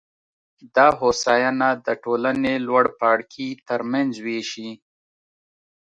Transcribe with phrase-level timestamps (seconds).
[0.75, 4.69] دا هوساینه د ټولنې لوړ پاړکي ترمنځ وېشي